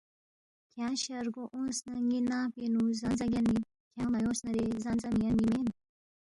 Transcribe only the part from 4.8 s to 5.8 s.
زان زا مِہ ینمی مین